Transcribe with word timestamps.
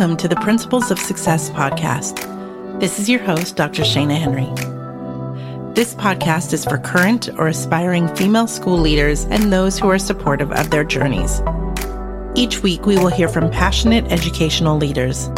Welcome 0.00 0.16
to 0.16 0.28
the 0.28 0.36
Principles 0.36 0.90
of 0.90 0.98
Success 0.98 1.50
podcast. 1.50 2.80
This 2.80 2.98
is 2.98 3.06
your 3.06 3.20
host, 3.20 3.54
Dr. 3.54 3.82
Shana 3.82 4.16
Henry. 4.16 4.46
This 5.74 5.94
podcast 5.94 6.54
is 6.54 6.64
for 6.64 6.78
current 6.78 7.28
or 7.36 7.48
aspiring 7.48 8.08
female 8.16 8.46
school 8.46 8.78
leaders 8.78 9.24
and 9.26 9.52
those 9.52 9.78
who 9.78 9.90
are 9.90 9.98
supportive 9.98 10.52
of 10.52 10.70
their 10.70 10.84
journeys. 10.84 11.42
Each 12.34 12.62
week, 12.62 12.86
we 12.86 12.96
will 12.96 13.08
hear 13.08 13.28
from 13.28 13.50
passionate 13.50 14.10
educational 14.10 14.78
leaders. 14.78 15.28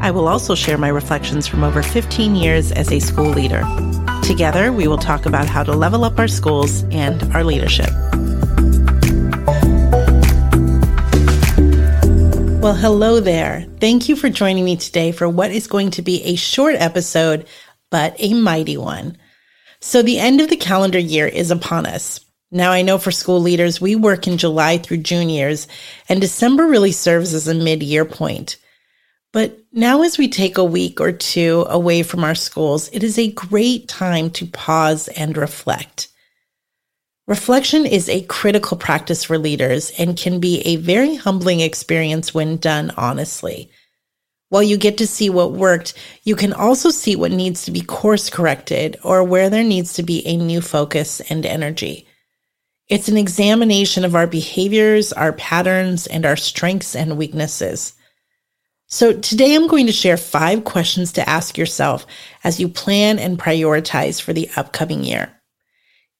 I 0.00 0.12
will 0.12 0.28
also 0.28 0.54
share 0.54 0.78
my 0.78 0.86
reflections 0.86 1.48
from 1.48 1.64
over 1.64 1.82
15 1.82 2.36
years 2.36 2.70
as 2.70 2.92
a 2.92 3.00
school 3.00 3.30
leader. 3.30 3.64
Together, 4.22 4.72
we 4.72 4.86
will 4.86 4.98
talk 4.98 5.26
about 5.26 5.48
how 5.48 5.64
to 5.64 5.72
level 5.72 6.04
up 6.04 6.16
our 6.20 6.28
schools 6.28 6.84
and 6.92 7.24
our 7.34 7.42
leadership. 7.42 7.90
Well, 12.66 12.74
hello 12.74 13.20
there. 13.20 13.64
Thank 13.78 14.08
you 14.08 14.16
for 14.16 14.28
joining 14.28 14.64
me 14.64 14.74
today 14.74 15.12
for 15.12 15.28
what 15.28 15.52
is 15.52 15.68
going 15.68 15.92
to 15.92 16.02
be 16.02 16.20
a 16.24 16.34
short 16.34 16.74
episode, 16.74 17.46
but 17.92 18.16
a 18.18 18.34
mighty 18.34 18.76
one. 18.76 19.18
So, 19.78 20.02
the 20.02 20.18
end 20.18 20.40
of 20.40 20.50
the 20.50 20.56
calendar 20.56 20.98
year 20.98 21.28
is 21.28 21.52
upon 21.52 21.86
us. 21.86 22.18
Now, 22.50 22.72
I 22.72 22.82
know 22.82 22.98
for 22.98 23.12
school 23.12 23.40
leaders, 23.40 23.80
we 23.80 23.94
work 23.94 24.26
in 24.26 24.36
July 24.36 24.78
through 24.78 24.96
June 24.96 25.28
years, 25.28 25.68
and 26.08 26.20
December 26.20 26.66
really 26.66 26.90
serves 26.90 27.34
as 27.34 27.46
a 27.46 27.54
mid 27.54 27.84
year 27.84 28.04
point. 28.04 28.56
But 29.32 29.60
now, 29.70 30.02
as 30.02 30.18
we 30.18 30.26
take 30.26 30.58
a 30.58 30.64
week 30.64 31.00
or 31.00 31.12
two 31.12 31.66
away 31.68 32.02
from 32.02 32.24
our 32.24 32.34
schools, 32.34 32.90
it 32.92 33.04
is 33.04 33.16
a 33.16 33.30
great 33.30 33.86
time 33.86 34.28
to 34.30 34.44
pause 34.44 35.06
and 35.06 35.36
reflect. 35.36 36.08
Reflection 37.26 37.86
is 37.86 38.08
a 38.08 38.22
critical 38.22 38.76
practice 38.76 39.24
for 39.24 39.36
leaders 39.36 39.90
and 39.98 40.16
can 40.16 40.38
be 40.38 40.60
a 40.60 40.76
very 40.76 41.16
humbling 41.16 41.58
experience 41.58 42.32
when 42.32 42.56
done 42.56 42.92
honestly. 42.96 43.68
While 44.48 44.62
you 44.62 44.76
get 44.76 44.98
to 44.98 45.08
see 45.08 45.28
what 45.28 45.50
worked, 45.50 45.94
you 46.22 46.36
can 46.36 46.52
also 46.52 46.90
see 46.90 47.16
what 47.16 47.32
needs 47.32 47.64
to 47.64 47.72
be 47.72 47.80
course 47.80 48.30
corrected 48.30 48.96
or 49.02 49.24
where 49.24 49.50
there 49.50 49.64
needs 49.64 49.94
to 49.94 50.04
be 50.04 50.24
a 50.24 50.36
new 50.36 50.60
focus 50.60 51.20
and 51.20 51.44
energy. 51.44 52.06
It's 52.88 53.08
an 53.08 53.16
examination 53.16 54.04
of 54.04 54.14
our 54.14 54.28
behaviors, 54.28 55.12
our 55.12 55.32
patterns, 55.32 56.06
and 56.06 56.24
our 56.24 56.36
strengths 56.36 56.94
and 56.94 57.18
weaknesses. 57.18 57.94
So 58.86 59.12
today 59.12 59.56
I'm 59.56 59.66
going 59.66 59.86
to 59.86 59.92
share 59.92 60.16
five 60.16 60.62
questions 60.62 61.14
to 61.14 61.28
ask 61.28 61.58
yourself 61.58 62.06
as 62.44 62.60
you 62.60 62.68
plan 62.68 63.18
and 63.18 63.36
prioritize 63.36 64.22
for 64.22 64.32
the 64.32 64.48
upcoming 64.54 65.02
year. 65.02 65.35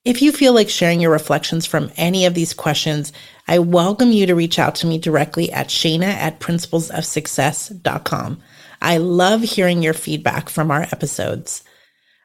If 0.06 0.22
you 0.22 0.30
feel 0.30 0.54
like 0.54 0.70
sharing 0.70 1.00
your 1.00 1.10
reflections 1.10 1.66
from 1.66 1.90
any 1.96 2.26
of 2.26 2.34
these 2.34 2.54
questions, 2.54 3.12
I 3.48 3.58
welcome 3.58 4.12
you 4.12 4.24
to 4.26 4.36
reach 4.36 4.56
out 4.56 4.76
to 4.76 4.86
me 4.86 4.98
directly 4.98 5.50
at 5.50 5.66
shana 5.66 6.04
at 6.04 6.38
principlesofsuccess.com. 6.38 8.40
I 8.80 8.98
love 8.98 9.42
hearing 9.42 9.82
your 9.82 9.94
feedback 9.94 10.48
from 10.48 10.70
our 10.70 10.82
episodes. 10.82 11.64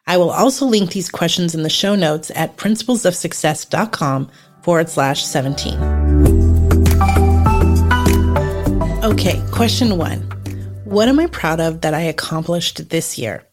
I 0.05 0.17
will 0.17 0.29
also 0.29 0.67
link 0.67 0.91
these 0.91 1.09
questions 1.09 1.55
in 1.55 1.63
the 1.63 1.71
show 1.71 1.95
notes 1.95 2.29
at 2.35 2.55
principlesofsuccess.com 2.55 4.29
forward 4.61 4.87
slash 4.87 5.25
17. 5.25 5.73
Okay, 9.03 9.43
question 9.51 9.97
one. 9.97 10.21
What 10.83 11.07
am 11.07 11.19
I 11.19 11.25
proud 11.25 11.59
of 11.59 11.81
that 11.81 11.95
I 11.95 12.01
accomplished 12.01 12.89
this 12.89 13.17
year? 13.17 13.43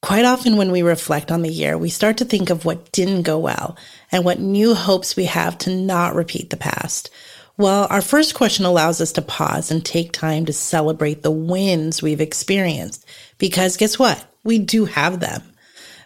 Quite 0.00 0.24
often, 0.24 0.56
when 0.56 0.70
we 0.70 0.82
reflect 0.82 1.32
on 1.32 1.42
the 1.42 1.52
year, 1.52 1.76
we 1.76 1.90
start 1.90 2.18
to 2.18 2.24
think 2.24 2.50
of 2.50 2.64
what 2.64 2.92
didn't 2.92 3.22
go 3.22 3.38
well 3.38 3.76
and 4.12 4.24
what 4.24 4.38
new 4.38 4.74
hopes 4.74 5.16
we 5.16 5.24
have 5.24 5.58
to 5.58 5.74
not 5.74 6.14
repeat 6.14 6.50
the 6.50 6.56
past. 6.56 7.10
Well, 7.56 7.88
our 7.90 8.00
first 8.00 8.34
question 8.36 8.64
allows 8.64 9.00
us 9.00 9.10
to 9.12 9.22
pause 9.22 9.72
and 9.72 9.84
take 9.84 10.12
time 10.12 10.46
to 10.46 10.52
celebrate 10.52 11.22
the 11.22 11.32
wins 11.32 12.00
we've 12.00 12.20
experienced. 12.20 13.04
Because 13.38 13.76
guess 13.76 13.98
what? 13.98 14.24
We 14.44 14.60
do 14.60 14.84
have 14.84 15.18
them. 15.18 15.42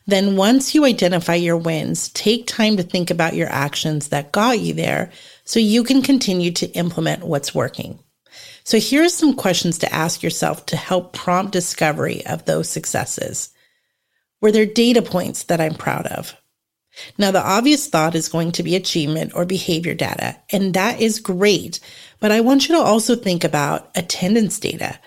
Then, 0.07 0.37
once 0.37 0.75
you 0.75 0.87
identify 0.87 1.35
your 1.35 1.59
wins, 1.59 2.09
take 2.09 2.47
time 2.47 2.79
to 2.79 2.83
think 2.83 3.11
about 3.11 3.37
your 3.37 3.49
actions 3.49 4.09
that 4.09 4.33
got 4.33 4.59
you 4.59 4.73
there 4.73 5.13
so 5.45 5.61
you 5.61 5.85
can 5.85 6.01
continue 6.01 6.51
to 6.53 6.67
implement 6.69 7.25
what's 7.27 7.55
working. 7.55 7.99
So, 8.65 8.79
here 8.79 9.05
are 9.05 9.11
some 9.11 9.35
questions 9.35 9.79
to 9.79 9.95
ask 9.95 10.23
yourself 10.23 10.65
to 10.67 10.77
help 10.77 11.13
prompt 11.13 11.53
discovery 11.53 12.25
of 12.25 12.47
those 12.47 12.71
successes. 12.71 13.51
Were 14.43 14.53
there 14.53 14.67
data 14.67 15.01
points 15.01 15.45
that 15.45 15.61
I'm 15.61 15.75
proud 15.75 16.07
of? 16.09 16.37
Now, 17.17 17.31
the 17.31 17.43
obvious 17.43 17.87
thought 17.89 18.15
is 18.15 18.29
going 18.29 18.53
to 18.53 18.63
be 18.63 18.77
achievement 18.77 19.33
or 19.35 19.47
behavior 19.47 19.95
data, 19.95 20.37
and 20.51 20.75
that 20.75 21.01
is 21.01 21.21
great. 21.21 21.81
But 22.21 22.33
I 22.33 22.41
want 22.41 22.69
you 22.69 22.75
to 22.75 22.83
also 22.83 23.17
think 23.17 23.45
about 23.45 23.91
attendance 23.95 24.59
data. 24.59 24.99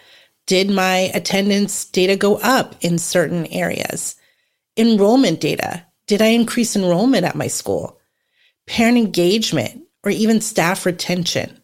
Did 0.48 0.70
my 0.70 1.12
attendance 1.14 1.86
data 1.86 2.16
go 2.16 2.38
up 2.38 2.76
in 2.82 2.98
certain 2.98 3.46
areas? 3.48 4.16
Enrollment 4.78 5.42
data. 5.42 5.86
Did 6.08 6.22
I 6.22 6.28
increase 6.28 6.76
enrollment 6.76 7.26
at 7.26 7.36
my 7.36 7.48
school? 7.48 8.00
Parent 8.68 8.98
engagement 8.98 9.84
or 10.04 10.12
even 10.12 10.42
staff 10.42 10.86
retention. 10.86 11.62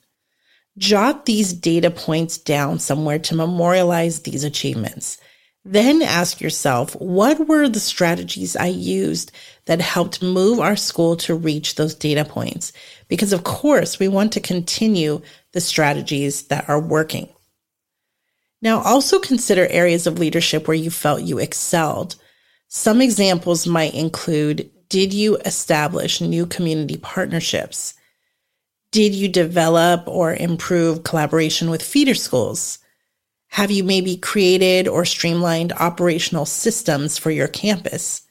Jot 0.77 1.25
these 1.25 1.53
data 1.53 1.89
points 1.89 2.37
down 2.37 2.79
somewhere 2.79 3.19
to 3.19 3.35
memorialize 3.35 4.21
these 4.21 4.43
achievements. 4.43 5.17
Then 5.63 6.01
ask 6.01 6.41
yourself, 6.41 6.95
what 6.95 7.47
were 7.47 7.69
the 7.69 7.79
strategies 7.79 8.55
I 8.55 8.67
used 8.67 9.31
that 9.65 9.79
helped 9.79 10.23
move 10.23 10.59
our 10.59 10.75
school 10.75 11.15
to 11.17 11.35
reach 11.35 11.75
those 11.75 11.93
data 11.93 12.25
points? 12.25 12.73
Because 13.07 13.31
of 13.31 13.43
course, 13.43 13.99
we 13.99 14.07
want 14.07 14.33
to 14.33 14.39
continue 14.39 15.21
the 15.51 15.61
strategies 15.61 16.43
that 16.47 16.67
are 16.67 16.79
working. 16.79 17.29
Now, 18.61 18.81
also 18.81 19.19
consider 19.19 19.67
areas 19.67 20.07
of 20.07 20.19
leadership 20.19 20.67
where 20.67 20.77
you 20.77 20.89
felt 20.89 21.21
you 21.21 21.37
excelled. 21.37 22.15
Some 22.67 23.01
examples 23.01 23.67
might 23.67 23.93
include 23.93 24.69
Did 24.89 25.13
you 25.13 25.37
establish 25.45 26.21
new 26.21 26.45
community 26.45 26.97
partnerships? 26.97 27.93
Did 28.91 29.13
you 29.13 29.29
develop 29.29 30.07
or 30.07 30.33
improve 30.33 31.03
collaboration 31.03 31.69
with 31.69 31.83
feeder 31.83 32.15
schools? 32.15 32.79
Have 33.51 33.69
you 33.69 33.83
maybe 33.83 34.15
created 34.15 34.87
or 34.87 35.03
streamlined 35.03 35.73
operational 35.73 36.45
systems 36.45 37.17
for 37.17 37.31
your 37.31 37.49
campus? 37.49 38.21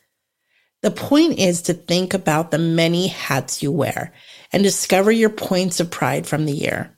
The 0.81 0.91
point 0.91 1.39
is 1.39 1.61
to 1.63 1.75
think 1.75 2.15
about 2.15 2.51
the 2.51 2.59
many 2.59 3.09
hats 3.09 3.63
you 3.63 3.71
wear 3.71 4.15
and 4.51 4.63
discover 4.63 5.13
your 5.13 5.29
points 5.29 5.79
of 5.79 5.91
pride 5.91 6.27
from 6.27 6.47
the 6.47 6.53
year. 6.53 6.97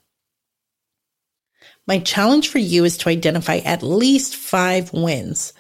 My 1.89 1.99
challenge 1.99 2.49
for 2.49 2.59
you 2.61 2.85
is 2.85 2.97
to 2.99 3.09
identify 3.09 3.57
at 3.57 3.83
least 3.83 4.37
five 4.37 4.93
wins. 4.93 5.53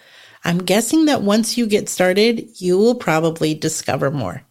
I'm 0.44 0.58
guessing 0.58 1.06
that 1.06 1.22
once 1.22 1.58
you 1.58 1.66
get 1.66 1.88
started, 1.88 2.60
you 2.60 2.78
will 2.78 2.94
probably 2.94 3.54
discover 3.54 4.12
more. 4.12 4.42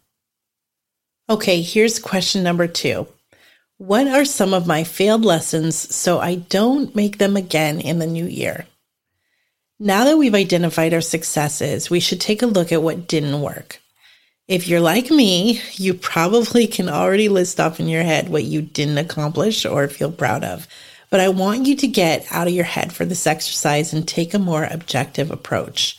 Okay, 1.30 1.62
here's 1.62 1.98
question 1.98 2.42
number 2.42 2.66
two. 2.66 3.06
What 3.82 4.06
are 4.06 4.24
some 4.24 4.54
of 4.54 4.68
my 4.68 4.84
failed 4.84 5.24
lessons 5.24 5.74
so 5.92 6.20
I 6.20 6.36
don't 6.36 6.94
make 6.94 7.18
them 7.18 7.36
again 7.36 7.80
in 7.80 7.98
the 7.98 8.06
new 8.06 8.26
year? 8.26 8.66
Now 9.80 10.04
that 10.04 10.16
we've 10.16 10.36
identified 10.36 10.94
our 10.94 11.00
successes, 11.00 11.90
we 11.90 11.98
should 11.98 12.20
take 12.20 12.42
a 12.42 12.46
look 12.46 12.70
at 12.70 12.84
what 12.84 13.08
didn't 13.08 13.40
work. 13.40 13.80
If 14.46 14.68
you're 14.68 14.78
like 14.78 15.10
me, 15.10 15.60
you 15.72 15.94
probably 15.94 16.68
can 16.68 16.88
already 16.88 17.28
list 17.28 17.58
off 17.58 17.80
in 17.80 17.88
your 17.88 18.04
head 18.04 18.28
what 18.28 18.44
you 18.44 18.62
didn't 18.62 18.98
accomplish 18.98 19.66
or 19.66 19.88
feel 19.88 20.12
proud 20.12 20.44
of. 20.44 20.68
But 21.10 21.18
I 21.18 21.30
want 21.30 21.66
you 21.66 21.74
to 21.78 21.88
get 21.88 22.24
out 22.30 22.46
of 22.46 22.54
your 22.54 22.62
head 22.62 22.92
for 22.92 23.04
this 23.04 23.26
exercise 23.26 23.92
and 23.92 24.06
take 24.06 24.32
a 24.32 24.38
more 24.38 24.68
objective 24.70 25.32
approach. 25.32 25.98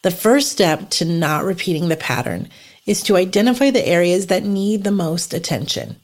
The 0.00 0.10
first 0.10 0.50
step 0.50 0.88
to 0.92 1.04
not 1.04 1.44
repeating 1.44 1.90
the 1.90 1.96
pattern 1.96 2.48
is 2.86 3.02
to 3.02 3.18
identify 3.18 3.70
the 3.70 3.86
areas 3.86 4.28
that 4.28 4.42
need 4.42 4.84
the 4.84 4.90
most 4.90 5.34
attention. 5.34 5.96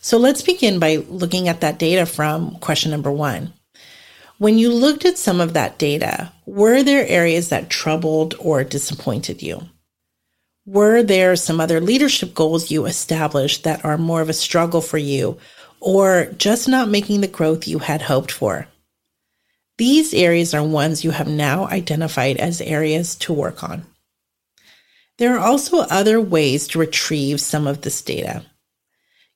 So 0.00 0.18
let's 0.18 0.42
begin 0.42 0.78
by 0.78 0.96
looking 1.08 1.48
at 1.48 1.60
that 1.60 1.78
data 1.78 2.06
from 2.06 2.56
question 2.56 2.90
number 2.90 3.10
one. 3.10 3.52
When 4.38 4.58
you 4.58 4.72
looked 4.72 5.04
at 5.04 5.18
some 5.18 5.40
of 5.40 5.52
that 5.54 5.78
data, 5.78 6.32
were 6.46 6.82
there 6.82 7.06
areas 7.06 7.50
that 7.50 7.70
troubled 7.70 8.34
or 8.40 8.64
disappointed 8.64 9.42
you? 9.42 9.68
Were 10.66 11.02
there 11.02 11.36
some 11.36 11.60
other 11.60 11.80
leadership 11.80 12.34
goals 12.34 12.70
you 12.70 12.86
established 12.86 13.64
that 13.64 13.84
are 13.84 13.98
more 13.98 14.20
of 14.20 14.28
a 14.28 14.32
struggle 14.32 14.80
for 14.80 14.98
you 14.98 15.38
or 15.80 16.26
just 16.38 16.68
not 16.68 16.88
making 16.88 17.20
the 17.20 17.28
growth 17.28 17.68
you 17.68 17.78
had 17.78 18.02
hoped 18.02 18.32
for? 18.32 18.68
These 19.78 20.14
areas 20.14 20.54
are 20.54 20.62
ones 20.62 21.02
you 21.02 21.10
have 21.10 21.28
now 21.28 21.66
identified 21.66 22.36
as 22.36 22.60
areas 22.60 23.16
to 23.16 23.32
work 23.32 23.64
on. 23.64 23.84
There 25.18 25.36
are 25.36 25.40
also 25.40 25.78
other 25.78 26.20
ways 26.20 26.68
to 26.68 26.78
retrieve 26.78 27.40
some 27.40 27.66
of 27.66 27.82
this 27.82 28.02
data. 28.02 28.44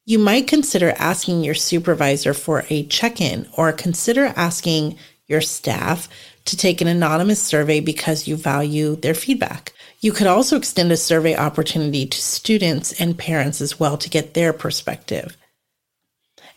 You 0.08 0.20
might 0.20 0.46
consider 0.46 0.94
asking 0.98 1.42
your 1.42 1.56
supervisor 1.56 2.32
for 2.32 2.64
a 2.70 2.84
check 2.84 3.20
in 3.20 3.48
or 3.56 3.72
consider 3.72 4.32
asking 4.36 4.96
your 5.26 5.40
staff 5.40 6.08
to 6.44 6.56
take 6.56 6.80
an 6.80 6.86
anonymous 6.86 7.42
survey 7.42 7.80
because 7.80 8.28
you 8.28 8.36
value 8.36 8.94
their 8.94 9.14
feedback. 9.14 9.72
You 9.98 10.12
could 10.12 10.28
also 10.28 10.56
extend 10.56 10.92
a 10.92 10.96
survey 10.96 11.34
opportunity 11.34 12.06
to 12.06 12.18
students 12.20 13.00
and 13.00 13.18
parents 13.18 13.60
as 13.60 13.80
well 13.80 13.98
to 13.98 14.08
get 14.08 14.34
their 14.34 14.52
perspective. 14.52 15.36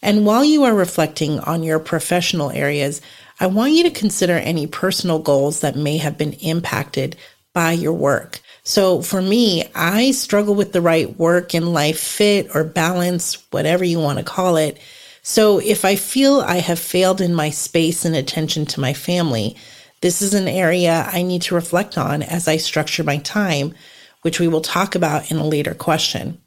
And 0.04 0.28
while 0.28 0.44
you 0.46 0.64
are 0.66 0.76
reflecting 0.76 1.40
on 1.40 1.64
your 1.64 1.80
professional 1.80 2.52
areas, 2.52 3.02
I 3.40 3.48
want 3.48 3.74
you 3.74 3.82
to 3.82 3.90
consider 3.90 4.34
any 4.34 4.68
personal 4.68 5.18
goals 5.18 5.62
that 5.62 5.76
may 5.76 5.98
have 5.98 6.20
been 6.20 6.34
impacted 6.34 7.16
by 7.56 7.72
your 7.72 7.94
work. 7.94 8.42
So 8.64 9.02
for 9.02 9.22
me, 9.22 9.66
I 9.74 10.12
struggle 10.12 10.56
with 10.56 10.74
the 10.74 10.82
right 10.82 11.18
work 11.18 11.54
and 11.54 11.74
life 11.74 12.00
fit 12.00 12.56
or 12.56 12.64
balance, 12.64 13.36
whatever 13.52 13.84
you 13.84 14.00
want 14.00 14.20
to 14.20 14.26
call 14.26 14.58
it. 14.58 14.80
So 15.22 15.60
if 15.60 15.86
I 15.86 15.96
feel 15.96 16.42
I 16.42 16.58
have 16.58 16.80
failed 16.80 17.22
in 17.22 17.34
my 17.36 17.50
space 17.50 18.06
and 18.06 18.16
attention 18.16 18.66
to 18.68 18.80
my 18.80 18.94
family, 18.94 19.56
this 20.02 20.22
is 20.22 20.34
an 20.34 20.48
area 20.48 21.10
I 21.12 21.24
need 21.24 21.42
to 21.44 21.56
reflect 21.56 21.98
on 21.98 22.24
as 22.24 22.48
I 22.48 22.58
structure 22.58 23.04
my 23.04 23.18
time, 23.18 23.74
which 24.22 24.40
we 24.40 24.48
will 24.48 24.62
talk 24.62 24.96
about 24.96 25.30
in 25.30 25.38
a 25.38 25.46
later 25.46 25.74
question. 25.74 26.42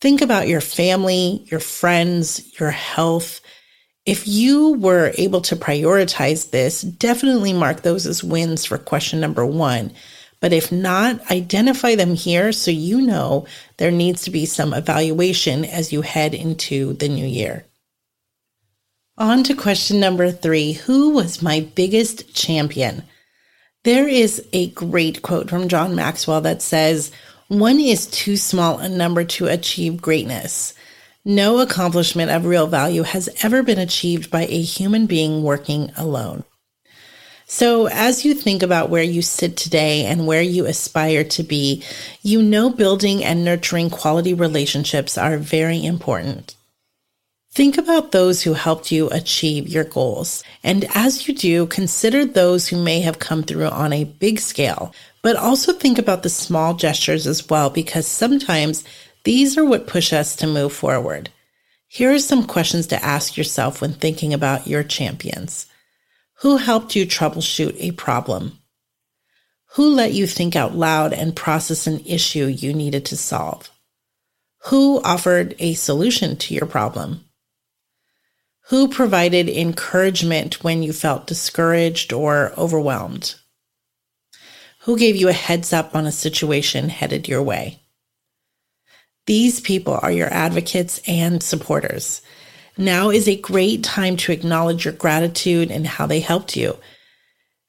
Think 0.00 0.22
about 0.22 0.46
your 0.46 0.60
family, 0.60 1.44
your 1.50 1.60
friends, 1.60 2.58
your 2.60 2.70
health. 2.70 3.40
If 4.06 4.28
you 4.28 4.74
were 4.74 5.12
able 5.18 5.40
to 5.42 5.56
prioritize 5.56 6.50
this, 6.50 6.82
definitely 6.82 7.52
mark 7.52 7.82
those 7.82 8.06
as 8.06 8.22
wins 8.22 8.64
for 8.64 8.78
question 8.78 9.20
number 9.20 9.44
one. 9.44 9.92
But 10.40 10.52
if 10.52 10.70
not, 10.70 11.30
identify 11.30 11.94
them 11.94 12.14
here 12.14 12.52
so 12.52 12.70
you 12.70 13.00
know 13.00 13.46
there 13.76 13.90
needs 13.90 14.22
to 14.22 14.30
be 14.30 14.46
some 14.46 14.72
evaluation 14.72 15.64
as 15.64 15.92
you 15.92 16.02
head 16.02 16.34
into 16.34 16.92
the 16.94 17.08
new 17.08 17.26
year. 17.26 17.64
On 19.16 19.42
to 19.42 19.54
question 19.54 19.98
number 19.98 20.30
three 20.30 20.74
Who 20.74 21.10
was 21.10 21.42
my 21.42 21.60
biggest 21.74 22.34
champion? 22.34 23.02
There 23.82 24.06
is 24.06 24.44
a 24.52 24.70
great 24.70 25.22
quote 25.22 25.50
from 25.50 25.68
John 25.68 25.96
Maxwell 25.96 26.40
that 26.42 26.62
says, 26.62 27.10
One 27.48 27.80
is 27.80 28.06
too 28.06 28.36
small 28.36 28.78
a 28.78 28.88
number 28.88 29.24
to 29.24 29.46
achieve 29.46 30.00
greatness. 30.00 30.74
No 31.24 31.58
accomplishment 31.58 32.30
of 32.30 32.46
real 32.46 32.68
value 32.68 33.02
has 33.02 33.28
ever 33.42 33.62
been 33.62 33.78
achieved 33.78 34.30
by 34.30 34.46
a 34.46 34.62
human 34.62 35.06
being 35.06 35.42
working 35.42 35.90
alone. 35.96 36.44
So, 37.50 37.86
as 37.86 38.26
you 38.26 38.34
think 38.34 38.62
about 38.62 38.90
where 38.90 39.02
you 39.02 39.22
sit 39.22 39.56
today 39.56 40.04
and 40.04 40.26
where 40.26 40.42
you 40.42 40.66
aspire 40.66 41.24
to 41.24 41.42
be, 41.42 41.82
you 42.22 42.42
know 42.42 42.68
building 42.68 43.24
and 43.24 43.42
nurturing 43.42 43.88
quality 43.88 44.34
relationships 44.34 45.16
are 45.16 45.38
very 45.38 45.82
important. 45.82 46.56
Think 47.50 47.78
about 47.78 48.12
those 48.12 48.42
who 48.42 48.52
helped 48.52 48.92
you 48.92 49.08
achieve 49.08 49.66
your 49.66 49.84
goals. 49.84 50.44
And 50.62 50.84
as 50.94 51.26
you 51.26 51.34
do, 51.34 51.66
consider 51.66 52.26
those 52.26 52.68
who 52.68 52.84
may 52.84 53.00
have 53.00 53.18
come 53.18 53.42
through 53.42 53.68
on 53.68 53.94
a 53.94 54.04
big 54.04 54.40
scale, 54.40 54.94
but 55.22 55.34
also 55.34 55.72
think 55.72 55.98
about 55.98 56.24
the 56.24 56.28
small 56.28 56.74
gestures 56.74 57.26
as 57.26 57.48
well, 57.48 57.70
because 57.70 58.06
sometimes 58.06 58.84
these 59.24 59.56
are 59.56 59.64
what 59.64 59.86
push 59.86 60.12
us 60.12 60.36
to 60.36 60.46
move 60.46 60.74
forward. 60.74 61.30
Here 61.88 62.12
are 62.12 62.18
some 62.18 62.46
questions 62.46 62.86
to 62.88 63.02
ask 63.02 63.38
yourself 63.38 63.80
when 63.80 63.94
thinking 63.94 64.34
about 64.34 64.66
your 64.66 64.82
champions. 64.82 65.64
Who 66.42 66.56
helped 66.58 66.94
you 66.94 67.04
troubleshoot 67.04 67.74
a 67.78 67.90
problem? 67.92 68.58
Who 69.72 69.88
let 69.92 70.12
you 70.12 70.26
think 70.26 70.54
out 70.54 70.76
loud 70.76 71.12
and 71.12 71.34
process 71.34 71.86
an 71.86 72.00
issue 72.04 72.46
you 72.46 72.72
needed 72.72 73.04
to 73.06 73.16
solve? 73.16 73.70
Who 74.66 75.02
offered 75.02 75.56
a 75.58 75.74
solution 75.74 76.36
to 76.36 76.54
your 76.54 76.66
problem? 76.66 77.24
Who 78.68 78.86
provided 78.86 79.48
encouragement 79.48 80.62
when 80.62 80.82
you 80.82 80.92
felt 80.92 81.26
discouraged 81.26 82.12
or 82.12 82.52
overwhelmed? 82.56 83.34
Who 84.82 84.96
gave 84.96 85.16
you 85.16 85.28
a 85.28 85.32
heads 85.32 85.72
up 85.72 85.96
on 85.96 86.06
a 86.06 86.12
situation 86.12 86.88
headed 86.88 87.26
your 87.26 87.42
way? 87.42 87.80
These 89.26 89.60
people 89.60 89.98
are 90.00 90.12
your 90.12 90.32
advocates 90.32 91.00
and 91.06 91.42
supporters. 91.42 92.22
Now 92.78 93.10
is 93.10 93.26
a 93.26 93.36
great 93.36 93.82
time 93.82 94.16
to 94.18 94.32
acknowledge 94.32 94.84
your 94.84 94.94
gratitude 94.94 95.72
and 95.72 95.84
how 95.84 96.06
they 96.06 96.20
helped 96.20 96.56
you. 96.56 96.78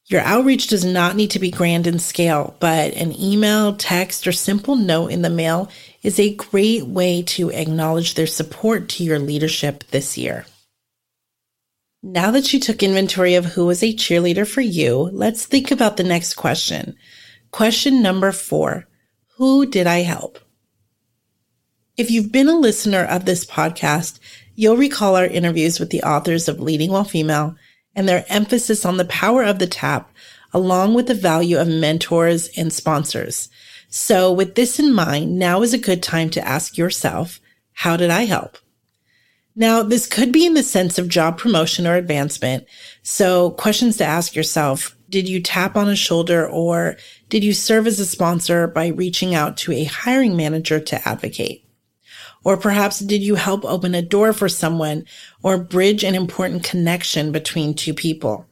Your 0.06 0.22
outreach 0.22 0.68
does 0.68 0.86
not 0.86 1.16
need 1.16 1.32
to 1.32 1.40
be 1.40 1.52
grand 1.52 1.88
in 1.88 2.00
scale, 2.00 2.56
but 2.60 2.94
an 2.94 3.20
email, 3.20 3.76
text, 3.76 4.28
or 4.28 4.32
simple 4.32 4.76
note 4.76 5.08
in 5.08 5.24
the 5.24 5.30
mail 5.30 5.70
is 6.04 6.20
a 6.20 6.36
great 6.36 6.86
way 6.86 7.24
to 7.24 7.50
acknowledge 7.50 8.14
their 8.14 8.28
support 8.28 8.88
to 8.90 9.04
your 9.04 9.20
leadership 9.20 9.84
this 9.92 10.18
year. 10.18 10.46
Now 12.02 12.32
that 12.32 12.54
you 12.54 12.60
took 12.60 12.82
inventory 12.82 13.36
of 13.36 13.46
who 13.46 13.66
was 13.66 13.84
a 13.84 13.94
cheerleader 13.94 14.48
for 14.48 14.62
you, 14.62 15.10
let's 15.12 15.46
think 15.46 15.70
about 15.70 15.98
the 15.98 16.04
next 16.04 16.36
question. 16.36 16.96
Question 17.52 18.02
number 18.02 18.32
four 18.32 18.88
Who 19.38 19.66
did 19.66 19.86
I 19.86 20.00
help? 20.00 20.40
If 21.98 22.10
you've 22.10 22.32
been 22.32 22.48
a 22.48 22.58
listener 22.58 23.04
of 23.04 23.26
this 23.26 23.46
podcast, 23.46 24.20
you'll 24.60 24.76
recall 24.76 25.16
our 25.16 25.26
interviews 25.26 25.80
with 25.80 25.90
the 25.90 26.04
authors 26.04 26.50
of 26.50 26.60
Leading 26.60 26.92
While 26.92 27.06
Female 27.06 27.56
and 27.96 28.10
their 28.10 28.26
emphasis 28.28 28.84
on 28.84 28.98
the 28.98 29.06
power 29.06 29.42
of 29.42 29.58
the 29.58 29.68
tap, 29.68 30.12
along 30.52 30.96
with 30.96 31.08
the 31.08 31.14
value 31.14 31.58
of 31.58 31.70
mentors 31.70 32.50
and 32.58 32.74
sponsors. 32.74 33.48
So, 33.88 34.34
with 34.34 34.56
this 34.56 34.78
in 34.78 34.94
mind, 34.94 35.40
now 35.40 35.62
is 35.62 35.74
a 35.74 35.78
good 35.78 36.04
time 36.04 36.30
to 36.32 36.46
ask 36.46 36.78
yourself, 36.78 37.40
How 37.72 37.96
did 37.96 38.10
I 38.10 38.26
help? 38.26 38.58
Now, 39.56 39.82
this 39.82 40.06
could 40.08 40.34
be 40.34 40.46
in 40.46 40.56
the 40.56 40.64
sense 40.64 40.98
of 40.98 41.08
job 41.08 41.38
promotion 41.38 41.88
or 41.88 41.96
advancement. 41.96 42.66
So 43.02 43.52
questions 43.52 43.96
to 43.98 44.06
ask 44.06 44.36
yourself. 44.36 44.96
Did 45.10 45.28
you 45.28 45.42
tap 45.42 45.78
on 45.78 45.90
a 45.90 45.96
shoulder 45.96 46.48
or 46.48 46.98
did 47.30 47.44
you 47.44 47.54
serve 47.54 47.88
as 47.88 48.00
a 48.00 48.06
sponsor 48.06 48.68
by 48.68 48.88
reaching 48.88 49.34
out 49.34 49.58
to 49.58 49.72
a 49.72 49.86
hiring 49.86 50.38
manager 50.38 50.80
to 50.80 51.08
advocate? 51.08 51.66
Or 52.44 52.58
perhaps 52.58 53.00
did 53.00 53.22
you 53.22 53.36
help 53.36 53.66
open 53.66 53.94
a 53.96 54.02
door 54.02 54.34
for 54.34 54.50
someone 54.50 55.06
or 55.44 55.58
bridge 55.58 56.04
an 56.04 56.16
important 56.16 56.64
connection 56.64 57.32
between 57.32 57.74
two 57.74 57.94
people? 57.94 58.46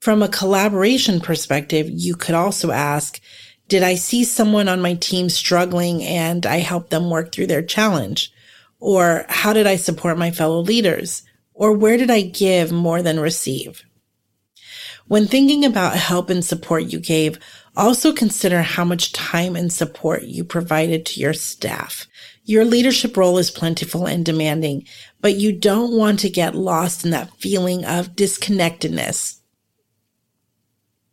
From 0.00 0.22
a 0.22 0.28
collaboration 0.28 1.20
perspective, 1.20 1.88
you 1.90 2.14
could 2.14 2.34
also 2.34 2.70
ask, 2.70 3.20
did 3.68 3.82
I 3.82 3.94
see 3.96 4.24
someone 4.24 4.68
on 4.68 4.80
my 4.80 4.94
team 4.94 5.28
struggling 5.28 6.02
and 6.02 6.46
I 6.46 6.58
helped 6.58 6.90
them 6.90 7.10
work 7.10 7.32
through 7.32 7.48
their 7.48 7.62
challenge? 7.62 8.32
Or 8.78 9.24
how 9.28 9.52
did 9.52 9.66
I 9.66 9.76
support 9.76 10.18
my 10.18 10.30
fellow 10.30 10.60
leaders? 10.60 11.22
Or 11.54 11.72
where 11.72 11.96
did 11.96 12.10
I 12.10 12.20
give 12.20 12.70
more 12.70 13.02
than 13.02 13.18
receive? 13.18 13.82
When 15.08 15.26
thinking 15.26 15.64
about 15.64 15.96
help 15.96 16.30
and 16.30 16.44
support 16.44 16.84
you 16.84 17.00
gave, 17.00 17.38
also 17.76 18.12
consider 18.12 18.62
how 18.62 18.84
much 18.84 19.12
time 19.12 19.56
and 19.56 19.72
support 19.72 20.22
you 20.22 20.44
provided 20.44 21.06
to 21.06 21.20
your 21.20 21.32
staff. 21.32 22.06
Your 22.48 22.64
leadership 22.64 23.16
role 23.16 23.38
is 23.38 23.50
plentiful 23.50 24.06
and 24.06 24.24
demanding, 24.24 24.86
but 25.20 25.34
you 25.34 25.50
don't 25.52 25.96
want 25.96 26.20
to 26.20 26.30
get 26.30 26.54
lost 26.54 27.04
in 27.04 27.10
that 27.10 27.34
feeling 27.38 27.84
of 27.84 28.14
disconnectedness. 28.14 29.40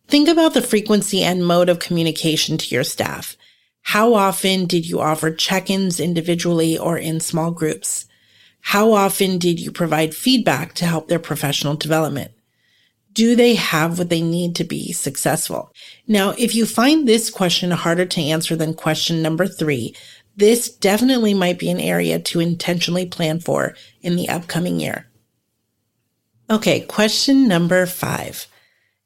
Think 0.07 0.29
about 0.29 0.53
the 0.53 0.61
frequency 0.61 1.23
and 1.23 1.45
mode 1.45 1.69
of 1.69 1.79
communication 1.79 2.59
to 2.59 2.75
your 2.75 2.83
staff. 2.83 3.35
How 3.81 4.13
often 4.13 4.65
did 4.65 4.87
you 4.87 5.01
offer 5.01 5.31
check-ins 5.31 5.99
individually 5.99 6.77
or 6.77 6.99
in 6.99 7.19
small 7.19 7.49
groups? 7.49 8.05
How 8.61 8.93
often 8.93 9.39
did 9.39 9.59
you 9.59 9.71
provide 9.71 10.13
feedback 10.13 10.73
to 10.75 10.85
help 10.85 11.07
their 11.07 11.17
professional 11.17 11.75
development? 11.75 12.31
Do 13.11 13.35
they 13.35 13.55
have 13.55 13.97
what 13.97 14.09
they 14.09 14.21
need 14.21 14.55
to 14.55 14.63
be 14.63 14.91
successful? 14.91 15.71
Now, 16.07 16.31
if 16.37 16.53
you 16.55 16.65
find 16.65 17.07
this 17.07 17.29
question 17.29 17.71
harder 17.71 18.05
to 18.05 18.21
answer 18.21 18.55
than 18.55 18.73
question 18.73 19.21
number 19.21 19.47
three, 19.47 19.95
this 20.35 20.69
definitely 20.69 21.33
might 21.33 21.59
be 21.59 21.69
an 21.69 21.79
area 21.79 22.19
to 22.19 22.39
intentionally 22.39 23.05
plan 23.05 23.39
for 23.39 23.75
in 24.01 24.15
the 24.15 24.29
upcoming 24.29 24.79
year. 24.79 25.07
Okay, 26.49 26.81
question 26.81 27.47
number 27.47 27.85
five. 27.85 28.47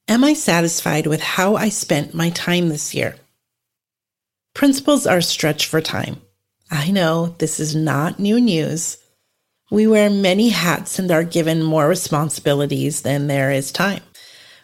Am 0.07 0.24
I 0.24 0.34
satisfied 0.34 1.05
with 1.05 1.22
how 1.22 1.55
I 1.55 1.69
spent 1.69 2.13
my 2.13 2.29
time 2.29 2.69
this 2.69 2.96
year? 2.96 3.15
Principals 4.53 5.05
are 5.05 5.22
stretched 5.22 5.65
for 5.65 5.81
time. 5.81 6.22
I 6.72 6.91
know 6.91 7.36
this 7.38 7.60
is 7.60 7.75
not 7.75 8.19
new 8.19 8.39
news. 8.39 8.98
We 9.69 9.86
wear 9.86 10.10
many 10.10 10.50
hats 10.50 10.98
and 10.98 11.12
are 11.12 11.24
given 11.24 11.62
more 11.62 11.88
responsibilities 11.88 13.01
than 13.01 13.27
there 13.27 13.51
is 13.51 13.72
time. 13.72 14.01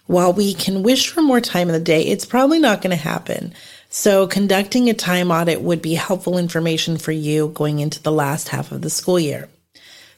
While 0.06 0.34
we 0.34 0.54
can 0.54 0.84
wish 0.84 1.10
for 1.10 1.22
more 1.22 1.42
time 1.42 1.70
in 1.70 1.74
the 1.74 1.80
day, 1.80 2.04
it's 2.04 2.26
probably 2.26 2.60
not 2.60 2.82
going 2.82 2.92
to 2.92 3.02
happen. 3.02 3.54
So, 3.96 4.26
conducting 4.26 4.90
a 4.90 4.96
time 4.96 5.30
audit 5.30 5.62
would 5.62 5.80
be 5.80 5.94
helpful 5.94 6.40
information 6.40 6.98
for 6.98 7.12
you 7.12 7.50
going 7.50 7.78
into 7.78 8.02
the 8.02 8.12
last 8.12 8.50
half 8.50 8.72
of 8.72 8.82
the 8.82 8.90
school 8.90 9.20
year. 9.20 9.50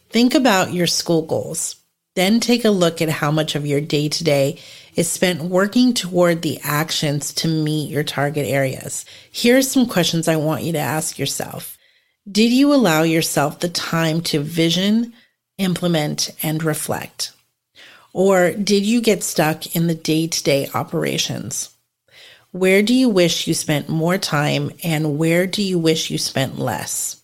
Think 0.09 0.33
about 0.33 0.71
your 0.71 0.87
school 0.87 1.23
goals. 1.23 1.75
Then 2.15 2.39
take 2.39 2.63
a 2.63 2.69
look 2.69 3.01
at 3.01 3.09
how 3.09 3.31
much 3.31 3.53
of 3.53 3.65
your 3.65 3.81
day 3.81 4.07
to 4.07 4.23
day 4.23 4.59
is 4.95 5.09
spent 5.09 5.41
working 5.41 5.93
toward 5.93 6.41
the 6.41 6.57
actions 6.63 7.33
to 7.33 7.49
meet 7.49 7.89
your 7.89 8.05
target 8.05 8.47
areas. 8.47 9.03
Here 9.29 9.57
are 9.57 9.61
some 9.61 9.87
questions 9.87 10.29
I 10.29 10.37
want 10.37 10.63
you 10.63 10.71
to 10.71 10.79
ask 10.79 11.19
yourself. 11.19 11.77
Did 12.31 12.53
you 12.53 12.73
allow 12.73 13.03
yourself 13.03 13.59
the 13.59 13.67
time 13.67 14.21
to 14.21 14.39
vision, 14.39 15.11
implement, 15.57 16.33
and 16.41 16.63
reflect? 16.63 17.33
Or 18.13 18.51
did 18.51 18.85
you 18.85 19.01
get 19.01 19.21
stuck 19.21 19.75
in 19.75 19.87
the 19.87 19.95
day 19.95 20.27
to 20.27 20.43
day 20.43 20.69
operations? 20.73 21.74
Where 22.55 22.81
do 22.83 22.93
you 22.93 23.09
wish 23.09 23.47
you 23.47 23.53
spent 23.53 23.89
more 23.89 24.17
time 24.17 24.71
and 24.81 25.17
where 25.17 25.45
do 25.45 25.61
you 25.61 25.77
wish 25.77 26.09
you 26.09 26.17
spent 26.17 26.57
less? 26.57 27.21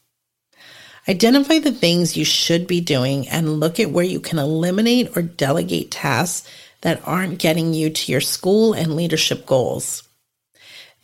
Identify 1.08 1.60
the 1.60 1.72
things 1.72 2.18
you 2.18 2.26
should 2.26 2.68
be 2.68 2.82
doing 2.82 3.30
and 3.30 3.62
look 3.62 3.80
at 3.80 3.92
where 3.92 4.04
you 4.04 4.20
can 4.20 4.40
eliminate 4.40 5.16
or 5.16 5.22
delegate 5.22 5.90
tasks 5.90 6.46
that 6.82 7.02
aren't 7.08 7.40
getting 7.40 7.74
you 7.74 7.90
to 7.90 8.12
your 8.12 8.20
school 8.20 8.74
and 8.74 8.98
leadership 8.98 9.46
goals. 9.46 10.04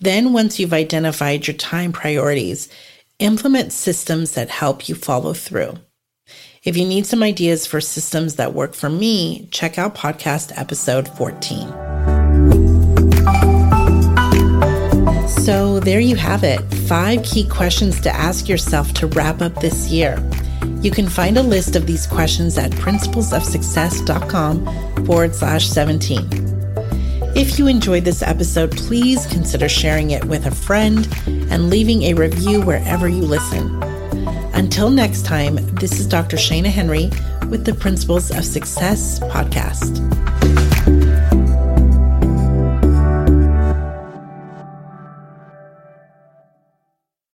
Then, 0.01 0.33
once 0.33 0.59
you've 0.59 0.73
identified 0.73 1.47
your 1.47 1.55
time 1.55 1.93
priorities, 1.93 2.67
implement 3.19 3.71
systems 3.71 4.33
that 4.33 4.49
help 4.49 4.89
you 4.89 4.95
follow 4.95 5.33
through. 5.33 5.75
If 6.65 6.75
you 6.75 6.85
need 6.85 7.05
some 7.05 7.23
ideas 7.23 7.65
for 7.65 7.79
systems 7.79 8.35
that 8.35 8.53
work 8.53 8.73
for 8.73 8.89
me, 8.89 9.47
check 9.51 9.77
out 9.79 9.95
podcast 9.95 10.51
episode 10.59 11.07
14. 11.07 11.86
So, 15.47 15.79
there 15.79 16.01
you 16.01 16.17
have 16.17 16.43
it 16.43 16.59
five 16.89 17.23
key 17.23 17.47
questions 17.47 18.01
to 18.01 18.13
ask 18.13 18.49
yourself 18.49 18.91
to 18.95 19.07
wrap 19.07 19.41
up 19.41 19.55
this 19.61 19.89
year. 19.89 20.21
You 20.81 20.91
can 20.91 21.07
find 21.07 21.37
a 21.37 21.41
list 21.41 21.77
of 21.77 21.87
these 21.87 22.05
questions 22.05 22.57
at 22.57 22.71
principlesofsuccess.com 22.71 25.05
forward 25.05 25.33
slash 25.33 25.69
17. 25.69 26.27
If 27.33 27.57
you 27.57 27.67
enjoyed 27.67 28.03
this 28.03 28.21
episode, 28.21 28.75
please 28.75 29.25
consider 29.27 29.69
sharing 29.69 30.11
it 30.11 30.25
with 30.25 30.47
a 30.47 30.51
friend 30.53 31.07
and 31.25 31.69
leaving 31.69 32.03
a 32.03 32.13
review 32.13 32.59
wherever 32.59 33.07
you 33.07 33.21
listen. 33.21 33.81
Until 34.53 34.89
next 34.89 35.25
time, 35.25 35.55
this 35.75 35.97
is 35.97 36.07
Dr. 36.07 36.35
Shana 36.35 36.67
Henry 36.67 37.09
with 37.47 37.63
the 37.63 37.73
Principles 37.73 38.31
of 38.31 38.43
Success 38.43 39.21
podcast. 39.21 40.26